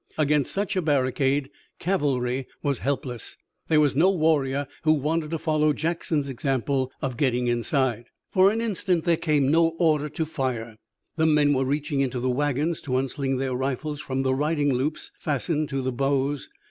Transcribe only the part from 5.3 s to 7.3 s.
follow Jackson's example of